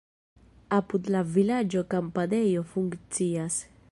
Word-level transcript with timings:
Apud 0.77 1.09
la 1.15 1.21
vilaĝo 1.35 1.85
kampadejo 1.93 2.65
funkcias. 2.75 3.63